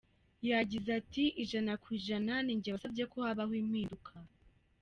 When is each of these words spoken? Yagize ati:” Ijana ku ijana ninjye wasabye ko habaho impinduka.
Yagize 0.49 0.89
ati:” 1.01 1.23
Ijana 1.43 1.73
ku 1.83 1.87
ijana 1.97 2.33
ninjye 2.45 2.69
wasabye 2.73 3.03
ko 3.11 3.17
habaho 3.25 3.53
impinduka. 3.63 4.11